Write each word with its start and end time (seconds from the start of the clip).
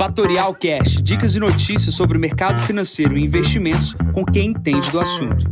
Fatorial 0.00 0.54
Cash, 0.54 1.02
dicas 1.02 1.34
e 1.34 1.38
notícias 1.38 1.94
sobre 1.94 2.16
o 2.16 2.20
mercado 2.20 2.58
financeiro 2.62 3.18
e 3.18 3.22
investimentos 3.22 3.94
com 4.14 4.24
quem 4.24 4.46
entende 4.46 4.90
do 4.90 4.98
assunto. 4.98 5.44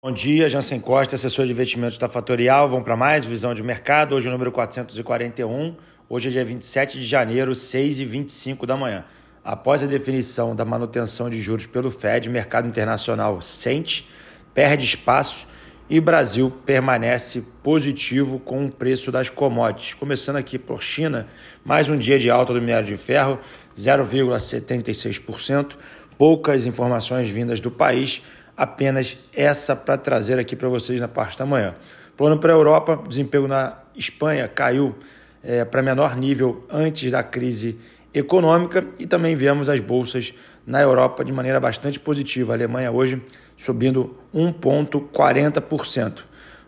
Bom 0.00 0.12
dia, 0.12 0.48
Jansen 0.48 0.78
Costa, 0.78 1.16
assessor 1.16 1.46
de 1.46 1.50
investimentos 1.50 1.98
da 1.98 2.06
Fatorial. 2.06 2.68
Vamos 2.68 2.84
para 2.84 2.96
mais 2.96 3.24
visão 3.24 3.54
de 3.54 3.60
mercado. 3.60 4.14
Hoje 4.14 4.28
o 4.28 4.30
número 4.30 4.52
441. 4.52 5.74
Hoje 6.08 6.28
é 6.28 6.30
dia 6.30 6.44
27 6.44 7.00
de 7.00 7.04
janeiro, 7.04 7.56
6 7.56 7.98
e 7.98 8.04
25 8.04 8.64
da 8.64 8.76
manhã. 8.76 9.04
Após 9.42 9.82
a 9.82 9.86
definição 9.86 10.54
da 10.54 10.64
manutenção 10.64 11.28
de 11.28 11.40
juros 11.40 11.66
pelo 11.66 11.90
Fed, 11.90 12.30
mercado 12.30 12.68
internacional 12.68 13.42
sente, 13.42 14.08
perde 14.54 14.84
espaço 14.84 15.44
e 15.90 16.00
Brasil 16.00 16.52
permanece 16.66 17.42
positivo 17.62 18.38
com 18.38 18.66
o 18.66 18.70
preço 18.70 19.10
das 19.10 19.30
commodities. 19.30 19.94
Começando 19.94 20.36
aqui 20.36 20.58
por 20.58 20.82
China, 20.82 21.26
mais 21.64 21.88
um 21.88 21.96
dia 21.96 22.18
de 22.18 22.28
alta 22.28 22.52
do 22.52 22.60
minério 22.60 22.86
de 22.86 22.96
ferro, 22.96 23.38
0,76%. 23.76 25.76
Poucas 26.18 26.66
informações 26.66 27.30
vindas 27.30 27.58
do 27.58 27.70
país, 27.70 28.22
apenas 28.56 29.16
essa 29.32 29.74
para 29.74 29.96
trazer 29.96 30.38
aqui 30.38 30.54
para 30.54 30.68
vocês 30.68 31.00
na 31.00 31.08
parte 31.08 31.38
da 31.38 31.46
manhã. 31.46 31.74
Plano 32.16 32.38
para 32.38 32.52
a 32.52 32.56
Europa, 32.56 33.02
desemprego 33.08 33.48
na 33.48 33.78
Espanha 33.96 34.46
caiu 34.46 34.94
é, 35.42 35.64
para 35.64 35.80
menor 35.80 36.16
nível 36.16 36.66
antes 36.68 37.12
da 37.12 37.22
crise 37.22 37.78
econômica 38.12 38.84
e 38.98 39.06
também 39.06 39.34
vemos 39.34 39.68
as 39.68 39.80
bolsas 39.80 40.34
na 40.66 40.82
Europa 40.82 41.24
de 41.24 41.32
maneira 41.32 41.58
bastante 41.58 41.98
positiva. 41.98 42.52
A 42.52 42.56
Alemanha 42.56 42.90
hoje 42.90 43.22
subindo 43.58 44.16
1,40%. 44.34 46.20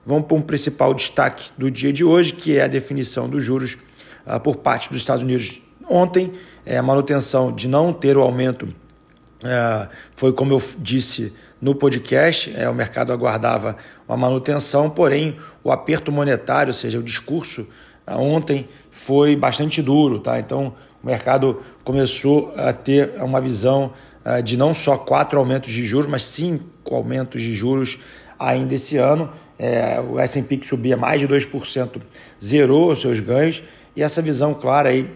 Vamos 0.04 0.26
para 0.26 0.36
um 0.36 0.42
principal 0.42 0.92
destaque 0.92 1.50
do 1.56 1.70
dia 1.70 1.92
de 1.92 2.04
hoje, 2.04 2.32
que 2.32 2.56
é 2.56 2.64
a 2.64 2.68
definição 2.68 3.28
dos 3.28 3.44
juros 3.44 3.78
uh, 4.26 4.40
por 4.40 4.56
parte 4.56 4.88
dos 4.88 4.98
Estados 4.98 5.22
Unidos 5.22 5.62
ontem, 5.88 6.32
é 6.64 6.78
a 6.78 6.82
manutenção 6.82 7.52
de 7.52 7.68
não 7.68 7.92
ter 7.92 8.16
o 8.16 8.22
aumento. 8.22 8.64
Uh, 8.64 9.88
foi 10.14 10.32
como 10.32 10.52
eu 10.52 10.62
disse 10.78 11.32
no 11.60 11.74
podcast, 11.74 12.52
é, 12.56 12.68
o 12.68 12.74
mercado 12.74 13.12
aguardava 13.12 13.76
uma 14.08 14.16
manutenção, 14.16 14.88
porém 14.88 15.36
o 15.62 15.70
aperto 15.70 16.10
monetário, 16.10 16.70
ou 16.70 16.74
seja, 16.74 16.98
o 16.98 17.02
discurso 17.02 17.66
uh, 18.06 18.16
ontem 18.16 18.68
foi 18.90 19.36
bastante 19.36 19.82
duro, 19.82 20.18
tá? 20.18 20.38
Então 20.38 20.74
o 21.02 21.06
mercado 21.06 21.62
começou 21.84 22.52
a 22.56 22.72
ter 22.72 23.14
uma 23.22 23.40
visão 23.40 23.92
de 24.44 24.56
não 24.56 24.74
só 24.74 24.98
quatro 24.98 25.38
aumentos 25.38 25.72
de 25.72 25.84
juros, 25.84 26.10
mas 26.10 26.24
cinco 26.24 26.94
aumentos 26.94 27.40
de 27.40 27.54
juros 27.54 27.98
ainda 28.38 28.74
esse 28.74 28.96
ano. 28.96 29.30
É, 29.58 30.00
o 30.00 30.18
S&P 30.18 30.56
que 30.56 30.66
subia 30.66 30.96
mais 30.96 31.20
de 31.20 31.28
2% 31.28 32.00
zerou 32.42 32.92
os 32.92 33.00
seus 33.00 33.20
ganhos 33.20 33.62
e 33.94 34.02
essa 34.02 34.22
visão 34.22 34.54
clara 34.54 34.88
aí 34.88 35.10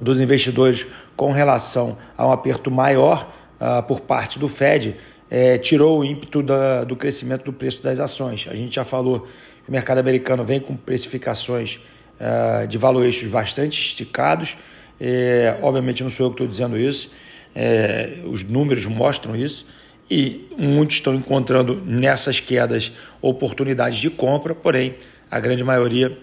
dos 0.00 0.20
investidores 0.20 0.86
com 1.16 1.30
relação 1.30 1.96
a 2.16 2.26
um 2.26 2.32
aperto 2.32 2.70
maior 2.70 3.32
uh, 3.60 3.82
por 3.84 4.00
parte 4.00 4.38
do 4.38 4.48
Fed 4.48 4.96
é, 5.30 5.58
tirou 5.58 6.00
o 6.00 6.04
ímpeto 6.04 6.42
da, 6.42 6.84
do 6.84 6.96
crescimento 6.96 7.44
do 7.44 7.52
preço 7.52 7.82
das 7.82 8.00
ações. 8.00 8.48
A 8.50 8.54
gente 8.54 8.74
já 8.74 8.84
falou 8.84 9.20
que 9.64 9.68
o 9.68 9.72
mercado 9.72 9.98
americano 9.98 10.44
vem 10.44 10.58
com 10.58 10.74
precificações 10.74 11.78
uh, 12.20 12.66
de 12.66 12.78
valuations 12.78 13.30
bastante 13.30 13.78
esticados. 13.78 14.56
É, 15.00 15.56
obviamente 15.62 16.02
não 16.02 16.10
sou 16.10 16.26
eu 16.26 16.30
que 16.30 16.34
estou 16.34 16.46
dizendo 16.46 16.76
isso, 16.76 17.10
é, 17.54 18.18
os 18.24 18.42
números 18.42 18.86
mostram 18.86 19.34
isso 19.34 19.66
e 20.10 20.46
muitos 20.56 20.96
estão 20.96 21.14
encontrando 21.14 21.82
nessas 21.84 22.40
quedas 22.40 22.92
oportunidades 23.20 23.98
de 23.98 24.08
compra, 24.08 24.54
porém 24.54 24.94
a 25.30 25.38
grande 25.38 25.62
maioria 25.62 26.16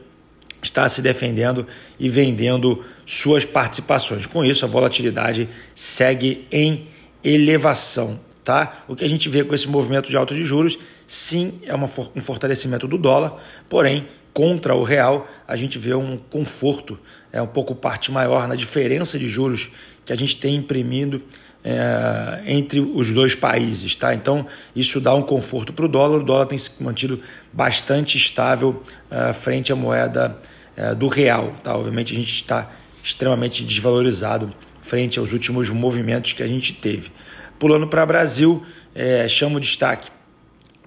está 0.62 0.90
se 0.90 1.02
defendendo 1.02 1.68
e 2.00 2.10
vendendo 2.10 2.84
suas 3.06 3.46
participações. 3.46 4.26
Com 4.26 4.44
isso, 4.44 4.66
a 4.66 4.68
volatilidade 4.68 5.48
segue 5.76 6.48
em 6.52 6.88
elevação. 7.24 8.20
Tá? 8.46 8.84
O 8.88 8.96
que 8.96 9.04
a 9.04 9.10
gente 9.10 9.28
vê 9.28 9.44
com 9.44 9.56
esse 9.56 9.68
movimento 9.68 10.08
de 10.08 10.16
alta 10.16 10.36
de 10.36 10.46
juros, 10.46 10.78
sim, 11.08 11.60
é 11.64 11.74
uma, 11.74 11.90
um 12.16 12.22
fortalecimento 12.22 12.88
do 12.88 12.96
dólar, 12.96 13.42
porém, 13.68 14.08
contra 14.32 14.76
o 14.76 14.84
real, 14.84 15.28
a 15.48 15.56
gente 15.56 15.80
vê 15.80 15.96
um 15.96 16.16
conforto, 16.16 17.00
é 17.34 17.42
um 17.42 17.48
pouco 17.48 17.74
parte 17.74 18.12
maior 18.12 18.48
na 18.48 18.56
diferença 18.56 19.18
de 19.18 19.28
juros 19.28 19.72
que 20.06 20.14
a 20.14 20.16
gente 20.16 20.38
tem 20.38 20.58
imprimindo 20.58 21.24
é, 21.64 22.44
entre 22.46 22.80
os 22.80 23.12
dois 23.12 23.34
países. 23.34 23.96
Tá? 23.96 24.14
Então, 24.14 24.46
isso 24.76 25.02
dá 25.02 25.16
um 25.16 25.24
conforto 25.24 25.74
para 25.74 25.86
o 25.86 25.88
dólar. 25.88 26.20
O 26.20 26.24
dólar 26.24 26.46
tem 26.46 26.58
se 26.58 26.72
mantido 26.84 27.20
bastante 27.52 28.16
estável 28.16 28.84
é, 29.10 29.34
frente 29.34 29.74
à 29.74 29.76
moeda 29.76 30.38
é, 30.78 30.94
do 30.94 31.08
real. 31.08 31.56
Tá? 31.64 31.76
Obviamente, 31.76 32.14
a 32.14 32.16
gente 32.16 32.32
está 32.32 32.72
extremamente 33.04 33.64
desvalorizado 33.64 34.54
frente 34.82 35.18
aos 35.18 35.32
últimos 35.32 35.68
movimentos 35.70 36.34
que 36.34 36.44
a 36.44 36.48
gente 36.48 36.74
teve. 36.74 37.10
Pulando 37.58 37.88
para 37.88 38.06
Brasil, 38.06 38.64
é, 38.94 39.26
o 39.54 39.60
destaque 39.60 40.10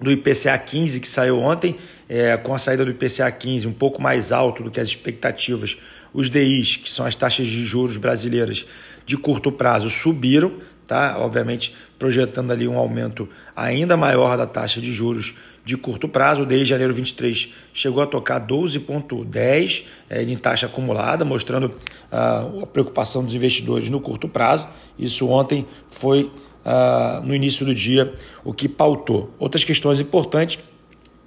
do 0.01 0.11
IPCA 0.11 0.57
15 0.57 0.99
que 0.99 1.07
saiu 1.07 1.39
ontem, 1.39 1.75
é, 2.07 2.37
com 2.37 2.53
a 2.53 2.59
saída 2.59 2.85
do 2.85 2.91
IPCA 2.91 3.31
15 3.31 3.67
um 3.67 3.73
pouco 3.73 4.01
mais 4.01 4.31
alto 4.31 4.63
do 4.63 4.71
que 4.71 4.79
as 4.79 4.87
expectativas, 4.87 5.77
os 6.13 6.29
DIs, 6.29 6.77
que 6.77 6.91
são 6.91 7.05
as 7.05 7.15
taxas 7.15 7.47
de 7.47 7.65
juros 7.65 7.97
brasileiras 7.97 8.65
de 9.05 9.17
curto 9.17 9.51
prazo, 9.51 9.89
subiram, 9.89 10.53
tá? 10.87 11.17
Obviamente 11.19 11.73
projetando 11.97 12.51
ali 12.51 12.67
um 12.67 12.77
aumento 12.77 13.27
ainda 13.55 13.97
maior 13.97 14.37
da 14.37 14.47
taxa 14.47 14.79
de 14.79 14.93
juros 14.93 15.35
de 15.65 15.75
curto 15.77 16.07
prazo. 16.07 16.45
Desde 16.45 16.67
janeiro 16.67 16.93
23 16.93 17.53
chegou 17.73 18.01
a 18.01 18.07
tocar 18.07 18.39
12,10 18.39 19.83
é, 20.09 20.23
em 20.23 20.37
taxa 20.37 20.65
acumulada, 20.65 21.25
mostrando 21.25 21.65
uh, 21.65 22.63
a 22.63 22.65
preocupação 22.65 23.23
dos 23.23 23.35
investidores 23.35 23.89
no 23.89 23.99
curto 23.99 24.27
prazo. 24.27 24.67
Isso 24.97 25.27
ontem 25.27 25.65
foi 25.87 26.31
uh, 26.69 27.25
no 27.25 27.33
início 27.33 27.65
do 27.65 27.73
dia 27.73 28.13
o 28.43 28.53
que 28.53 28.69
pautou. 28.69 29.33
Outras 29.39 29.63
questões 29.63 29.99
importantes, 29.99 30.59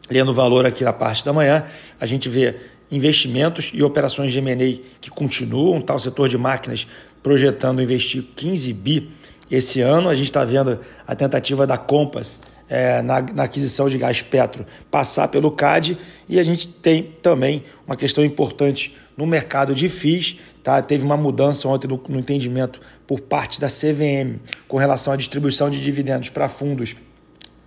lendo 0.09 0.31
o 0.31 0.35
valor 0.35 0.65
aqui 0.65 0.85
na 0.85 0.93
parte 0.93 1.25
da 1.25 1.33
manhã, 1.33 1.67
a 2.01 2.07
gente 2.07 2.29
vê 2.29 2.57
investimentos 2.91 3.73
e 3.75 3.83
operações 3.83 4.31
de 4.31 4.39
M&A 4.39 4.81
que 5.01 5.11
continuam, 5.11 5.81
tá? 5.81 5.95
o 5.95 5.99
setor 5.99 6.29
de 6.29 6.39
máquinas 6.39 6.87
projetando 7.23 7.83
investir 7.83 8.23
15 8.37 8.73
bi 8.73 9.11
esse 9.51 9.81
ano, 9.81 10.09
a 10.09 10.15
gente 10.15 10.27
está 10.27 10.45
vendo 10.45 10.79
a 11.07 11.15
tentativa 11.15 11.67
da 11.67 11.77
Compass 11.77 12.41
é, 12.73 13.03
na, 13.03 13.21
na, 13.21 13.43
aquisição 13.43 13.87
de 13.87 13.99
gás 13.99 14.23
petro 14.23 14.65
passar 14.91 15.29
pelo 15.29 15.51
CAD 15.51 15.99
e 16.27 16.41
a 16.41 16.43
gente 16.43 16.67
tem 16.67 17.03
também 17.21 17.65
uma 17.87 17.95
questão 17.95 18.25
importante 18.25 18.97
no 19.15 19.27
mercado 19.27 19.75
de 19.75 19.91
FIIs, 19.91 20.39
tá? 20.63 20.81
teve 20.81 21.05
uma 21.05 21.19
mudança 21.19 21.69
ontem 21.69 21.87
no, 21.87 22.03
no 22.09 22.19
entendimento 22.19 22.81
por 23.07 23.21
parte 23.21 23.61
da 23.61 23.69
CVM 23.69 24.41
com 24.67 24.79
relação 24.79 25.13
à 25.13 25.17
distribuição 25.17 25.69
de 25.69 25.83
dividendos 25.83 26.31
para 26.31 26.49
fundos 26.49 26.97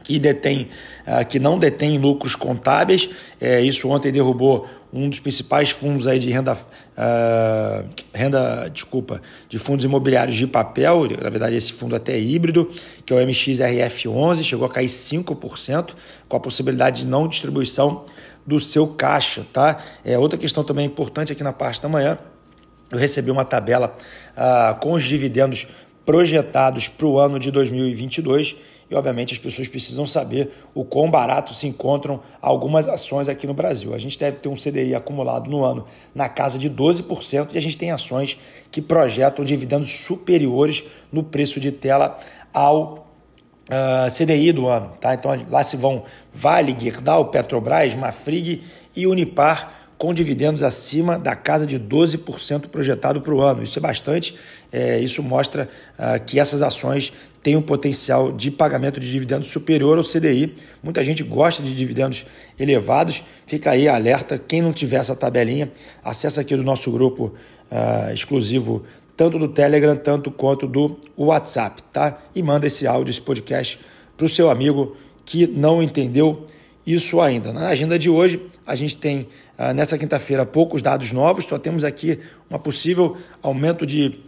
que 0.05 0.19
detém, 0.19 0.69
uh, 1.05 1.25
que 1.27 1.39
não 1.39 1.59
detém 1.59 1.97
lucros 1.97 2.35
contábeis. 2.35 3.09
É, 3.41 3.59
isso 3.59 3.89
ontem 3.89 4.11
derrubou 4.11 4.67
um 4.93 5.09
dos 5.09 5.19
principais 5.19 5.71
fundos 5.71 6.07
aí 6.07 6.19
de 6.19 6.29
renda, 6.29 6.53
uh, 6.53 7.89
renda, 8.13 8.69
desculpa, 8.69 9.21
de 9.49 9.59
fundos 9.59 9.83
imobiliários 9.83 10.37
de 10.37 10.47
papel, 10.47 11.09
na 11.21 11.29
verdade 11.29 11.55
esse 11.55 11.73
fundo 11.73 11.95
até 11.97 12.13
é 12.13 12.19
híbrido, 12.19 12.71
que 13.05 13.11
é 13.11 13.17
o 13.17 13.19
MXRF11, 13.19 14.43
chegou 14.43 14.65
a 14.65 14.69
cair 14.69 14.87
5%, 14.87 15.89
com 16.29 16.37
a 16.37 16.39
possibilidade 16.39 17.01
de 17.01 17.07
não 17.07 17.27
distribuição 17.27 18.05
do 18.45 18.57
seu 18.59 18.87
caixa, 18.87 19.45
tá? 19.51 19.83
É 20.05 20.17
outra 20.17 20.37
questão 20.37 20.63
também 20.63 20.85
importante 20.85 21.33
aqui 21.33 21.43
na 21.43 21.51
parte 21.51 21.81
da 21.81 21.89
manhã, 21.89 22.17
eu 22.89 22.97
recebi 22.97 23.31
uma 23.31 23.43
tabela 23.43 23.95
uh, 24.37 24.79
com 24.79 24.93
os 24.93 25.03
dividendos 25.03 25.67
projetados 26.05 26.87
para 26.87 27.07
o 27.07 27.19
ano 27.19 27.39
de 27.39 27.51
2022 27.51 28.55
e, 28.89 28.93
obviamente, 28.93 29.33
as 29.33 29.39
pessoas 29.39 29.67
precisam 29.67 30.05
saber 30.05 30.51
o 30.73 30.85
quão 30.85 31.09
barato 31.09 31.53
se 31.53 31.67
encontram 31.67 32.21
algumas 32.39 32.87
ações 32.87 33.27
aqui 33.27 33.47
no 33.47 33.53
Brasil. 33.53 33.93
A 33.95 33.97
gente 33.97 34.17
deve 34.19 34.37
ter 34.37 34.47
um 34.47 34.55
CDI 34.55 34.93
acumulado 34.93 35.49
no 35.49 35.63
ano 35.63 35.85
na 36.13 36.29
casa 36.29 36.57
de 36.59 36.69
12% 36.69 37.55
e 37.55 37.57
a 37.57 37.61
gente 37.61 37.77
tem 37.77 37.91
ações 37.91 38.37
que 38.71 38.81
projetam 38.81 39.43
dividendos 39.43 39.91
superiores 39.91 40.83
no 41.11 41.23
preço 41.23 41.59
de 41.59 41.71
tela 41.71 42.19
ao 42.53 43.05
uh, 43.69 44.05
ah, 44.05 44.07
CDI 44.09 44.51
do 44.51 44.67
ano. 44.67 44.91
Tá? 45.01 45.15
Então, 45.15 45.31
lá 45.49 45.63
se 45.63 45.75
vão 45.75 46.03
Vale, 46.33 46.75
Gerdau, 46.77 47.25
Petrobras, 47.25 47.95
Mafrig 47.95 48.63
e 48.95 49.07
Unipar 49.07 49.85
com 49.97 50.13
dividendos 50.13 50.61
acima 50.61 51.17
da 51.17 51.35
casa 51.35 51.65
de 51.65 51.79
12% 51.79 52.67
projetado 52.67 53.21
para 53.21 53.33
o 53.33 53.41
ano. 53.41 53.63
Isso 53.63 53.79
é 53.79 53.81
bastante, 53.81 54.35
é, 54.71 54.99
isso 54.99 55.23
mostra 55.23 55.69
uh, 55.97 56.23
que 56.23 56.39
essas 56.39 56.61
ações 56.61 57.13
têm 57.45 57.55
um 57.55 57.61
potencial 57.61 58.31
de 58.31 58.49
pagamento 58.49 58.99
de 58.99 59.11
dividendos 59.11 59.49
superior 59.49 59.99
ao 59.99 60.03
CDI. 60.03 60.55
Muita 60.81 61.03
gente 61.03 61.21
gosta 61.21 61.61
de 61.61 61.75
dividendos 61.75 62.25
elevados, 62.59 63.23
fica 63.45 63.69
aí 63.69 63.87
alerta. 63.87 64.39
Quem 64.39 64.63
não 64.63 64.73
tiver 64.73 64.95
essa 64.95 65.15
tabelinha, 65.15 65.71
acessa 66.03 66.41
aqui 66.41 66.55
do 66.55 66.63
nosso 66.63 66.91
grupo 66.91 67.35
uh, 67.69 68.11
exclusivo, 68.11 68.83
tanto 69.15 69.37
do 69.37 69.47
Telegram, 69.47 69.95
tanto 69.95 70.31
quanto 70.31 70.65
do 70.65 70.99
WhatsApp, 71.15 71.83
tá? 71.93 72.19
E 72.33 72.41
manda 72.41 72.65
esse 72.65 72.87
áudio, 72.87 73.11
esse 73.11 73.21
podcast 73.21 73.79
para 74.17 74.25
o 74.25 74.29
seu 74.29 74.49
amigo 74.49 74.97
que 75.23 75.45
não 75.45 75.83
entendeu 75.83 76.47
isso 76.83 77.21
ainda. 77.21 77.53
Na 77.53 77.67
agenda 77.67 77.99
de 77.99 78.09
hoje, 78.09 78.41
a 78.65 78.73
gente 78.73 78.97
tem 78.97 79.27
Uh, 79.57 79.73
nessa 79.73 79.97
quinta-feira, 79.97 80.45
poucos 80.45 80.81
dados 80.81 81.13
novos, 81.13 81.45
só 81.45 81.57
temos 81.57 81.85
aqui 81.85 82.19
uma 82.49 82.59
possível 82.59 83.15
aumento 83.41 83.85
de 83.85 84.19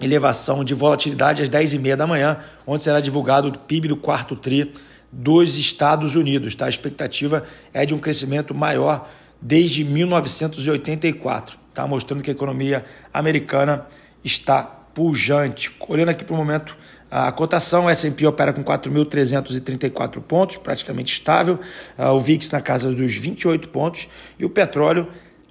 elevação 0.00 0.64
de 0.64 0.74
volatilidade 0.74 1.42
às 1.42 1.48
10h30 1.48 1.96
da 1.96 2.06
manhã, 2.06 2.38
onde 2.66 2.82
será 2.82 3.00
divulgado 3.00 3.48
o 3.48 3.58
PIB 3.58 3.88
do 3.88 3.96
quarto 3.96 4.36
TRI 4.36 4.70
dos 5.10 5.56
Estados 5.56 6.14
Unidos. 6.16 6.54
Tá? 6.54 6.66
A 6.66 6.68
expectativa 6.68 7.44
é 7.72 7.86
de 7.86 7.94
um 7.94 7.98
crescimento 7.98 8.54
maior 8.54 9.08
desde 9.40 9.82
1984, 9.84 11.58
tá? 11.72 11.86
mostrando 11.86 12.22
que 12.22 12.30
a 12.30 12.34
economia 12.34 12.84
americana 13.12 13.86
está 14.22 14.62
pujante. 14.62 15.72
Olhando 15.88 16.10
aqui 16.10 16.24
para 16.24 16.34
o 16.34 16.36
momento, 16.36 16.76
a 17.10 17.30
cotação, 17.30 17.90
S&P 17.90 18.26
opera 18.26 18.52
com 18.52 18.64
4.334 18.64 20.20
pontos, 20.20 20.56
praticamente 20.56 21.12
estável, 21.12 21.60
ah, 21.96 22.12
o 22.12 22.20
VIX 22.20 22.50
na 22.50 22.60
casa 22.60 22.90
dos 22.90 23.14
28 23.14 23.68
pontos 23.68 24.08
e 24.38 24.44
o 24.44 24.50
petróleo 24.50 25.08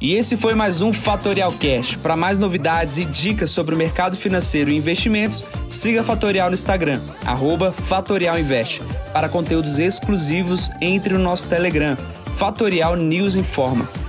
E 0.00 0.14
esse 0.14 0.36
foi 0.36 0.54
mais 0.54 0.80
um 0.80 0.92
Fatorial 0.92 1.52
Cash. 1.52 1.96
Para 1.96 2.16
mais 2.16 2.38
novidades 2.38 2.98
e 2.98 3.04
dicas 3.04 3.50
sobre 3.50 3.74
o 3.74 3.78
mercado 3.78 4.16
financeiro 4.16 4.70
e 4.70 4.76
investimentos, 4.76 5.44
siga 5.68 6.00
a 6.00 6.04
Fatorial 6.04 6.48
no 6.48 6.54
Instagram, 6.54 7.00
@fatorialinvest. 7.88 8.80
Para 9.12 9.28
conteúdos 9.28 9.78
exclusivos, 9.78 10.70
entre 10.80 11.14
no 11.14 11.20
nosso 11.20 11.48
Telegram, 11.48 11.96
Fatorial 12.36 12.96
News 12.96 13.34
Informa. 13.34 14.07